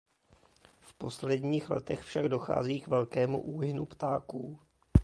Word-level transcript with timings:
V 0.81 0.93
posledních 0.93 1.69
letech 1.69 2.01
však 2.01 2.25
dochází 2.25 2.81
k 2.81 2.87
velkému 2.87 3.41
úhynu 3.41 3.85
ptáků. 3.85 4.59